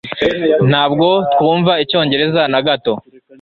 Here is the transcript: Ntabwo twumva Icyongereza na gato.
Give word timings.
Ntabwo 0.69 1.07
twumva 1.33 1.71
Icyongereza 1.83 2.41
na 2.51 2.59
gato. 2.67 2.93